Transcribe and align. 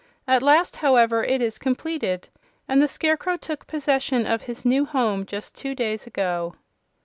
At 0.27 0.41
last, 0.41 0.77
however, 0.77 1.23
it 1.23 1.43
is 1.43 1.59
completed, 1.59 2.27
and 2.67 2.81
the 2.81 2.87
Scarecrow 2.87 3.37
took 3.37 3.67
possession 3.67 4.25
of 4.25 4.41
his 4.41 4.65
new 4.65 4.83
home 4.83 5.27
just 5.27 5.55
two 5.55 5.75
days 5.75 6.07
ago." 6.07 6.55